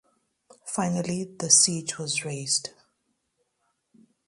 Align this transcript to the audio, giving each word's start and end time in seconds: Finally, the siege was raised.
Finally, 0.65 1.25
the 1.25 1.51
siege 1.51 1.99
was 1.99 2.25
raised. 2.25 2.71